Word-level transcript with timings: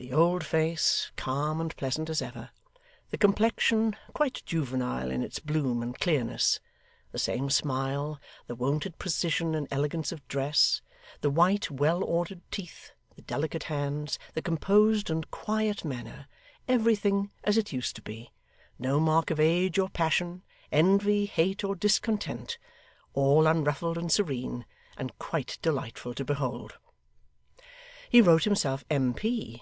The 0.00 0.12
old 0.12 0.46
face, 0.46 1.10
calm 1.16 1.60
and 1.60 1.76
pleasant 1.76 2.08
as 2.08 2.22
ever; 2.22 2.50
the 3.10 3.18
complexion, 3.18 3.96
quite 4.14 4.44
juvenile 4.46 5.10
in 5.10 5.24
its 5.24 5.40
bloom 5.40 5.82
and 5.82 5.98
clearness; 5.98 6.60
the 7.10 7.18
same 7.18 7.50
smile; 7.50 8.20
the 8.46 8.54
wonted 8.54 8.96
precision 9.00 9.56
and 9.56 9.66
elegance 9.72 10.12
of 10.12 10.24
dress; 10.28 10.82
the 11.20 11.30
white, 11.30 11.68
well 11.68 12.04
ordered 12.04 12.42
teeth; 12.52 12.92
the 13.16 13.22
delicate 13.22 13.64
hands; 13.64 14.20
the 14.34 14.40
composed 14.40 15.10
and 15.10 15.32
quiet 15.32 15.84
manner; 15.84 16.28
everything 16.68 17.32
as 17.42 17.58
it 17.58 17.72
used 17.72 17.96
to 17.96 18.02
be: 18.02 18.30
no 18.78 19.00
mark 19.00 19.32
of 19.32 19.40
age 19.40 19.80
or 19.80 19.88
passion, 19.88 20.44
envy, 20.70 21.26
hate, 21.26 21.64
or 21.64 21.74
discontent: 21.74 22.56
all 23.14 23.48
unruffled 23.48 23.98
and 23.98 24.12
serene, 24.12 24.64
and 24.96 25.18
quite 25.18 25.58
delightful 25.60 26.14
to 26.14 26.24
behold. 26.24 26.78
He 28.08 28.20
wrote 28.20 28.44
himself 28.44 28.84
M.P. 28.88 29.56